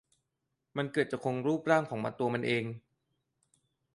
[0.77, 2.63] มันเกือบจะคงรูปร่างของตัวมันเอง